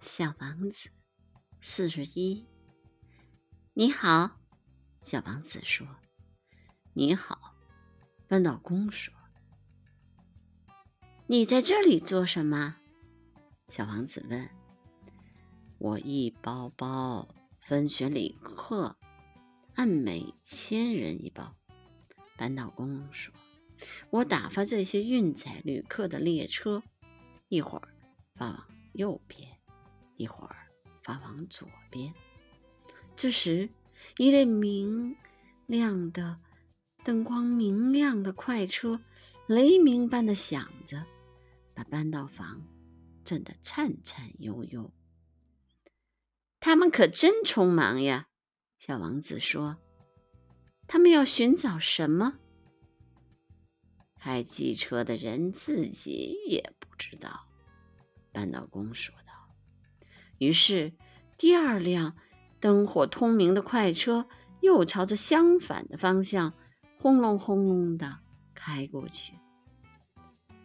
[0.00, 0.90] 小王子，
[1.60, 2.46] 四十一。
[3.74, 4.38] 你好，
[5.00, 5.86] 小王子说。
[6.92, 7.56] 你好，
[8.28, 9.12] 搬道工说。
[11.26, 12.76] 你在这里做什么？
[13.68, 14.48] 小王子问。
[15.78, 17.28] 我一包包
[17.60, 18.96] 分选旅客，
[19.74, 21.56] 按每千人一包。
[22.36, 23.34] 搬道工说。
[24.10, 26.84] 我打发这些运载旅客的列车，
[27.48, 27.88] 一会儿
[28.36, 29.57] 发往右边。
[30.18, 30.56] 一会儿
[31.02, 32.12] 发往左边。
[33.16, 33.70] 这时，
[34.18, 35.16] 一列明
[35.66, 36.38] 亮的、
[37.04, 39.00] 灯光明亮的快车
[39.46, 41.06] 雷鸣般的响着，
[41.72, 42.62] 把扳道房
[43.24, 44.92] 震得颤颤悠悠。
[46.60, 48.26] 他们可真匆忙呀！
[48.78, 49.78] 小王子说
[50.88, 52.38] ：“他们要寻找什么？”
[54.18, 57.46] 开机车的人自己也不知道。
[58.32, 59.14] 扳道工说。
[60.38, 60.92] 于是，
[61.36, 62.16] 第二辆
[62.60, 64.26] 灯火通明的快车
[64.60, 66.54] 又朝着相反的方向
[66.98, 68.18] 轰隆轰隆的
[68.54, 69.34] 开过去。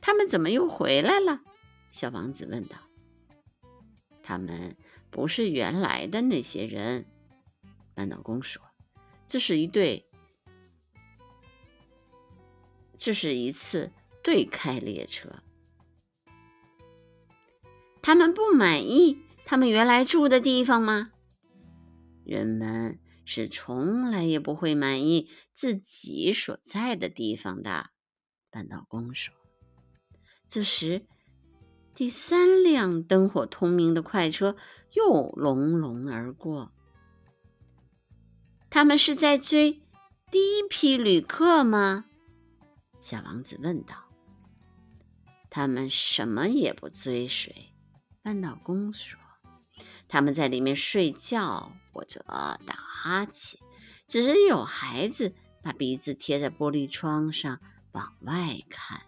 [0.00, 1.42] 他们怎么又回来了？
[1.90, 2.76] 小王子问道。
[4.22, 4.76] “他们
[5.10, 7.06] 不是原来的那些人。”
[7.94, 8.62] 扳道工说
[9.26, 10.06] ，“这是一对，
[12.96, 13.92] 这是一次
[14.22, 15.42] 对开列车。
[18.00, 19.18] 他们不满意。”
[19.50, 21.10] 他们原来住的地方吗？
[22.22, 27.86] 人们是从来也不会满意自己所在的地方的。
[28.50, 29.34] 扳道工说。
[30.46, 31.06] 这时，
[31.94, 34.54] 第三辆灯火通明的快车
[34.92, 36.70] 又隆隆而过。
[38.68, 39.80] 他们是在追
[40.30, 42.04] 第一批旅客吗？
[43.00, 44.10] 小王子问道。
[45.48, 47.72] 他们什么也不追随。
[48.22, 49.18] 扳道工说。
[50.08, 53.60] 他们在里面睡觉或者打哈欠，
[54.06, 57.60] 只有孩子把鼻子贴在玻璃窗上
[57.92, 59.02] 往外看。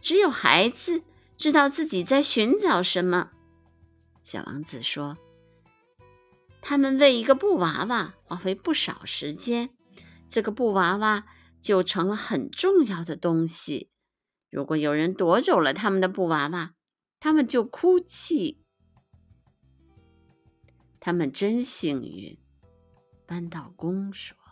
[0.00, 1.02] 只有孩子
[1.36, 3.30] 知道自己在寻找什么。
[4.22, 5.16] 小王子说
[6.62, 9.70] ：“他们为一个布娃娃花费不少时间，
[10.28, 11.24] 这个布娃娃
[11.60, 13.90] 就成了很重要的东西。
[14.50, 16.72] 如果有人夺走了他们的布娃娃，
[17.18, 18.62] 他们就哭泣，
[21.00, 22.38] 他们真幸运。”
[23.26, 24.45] 扳道工说。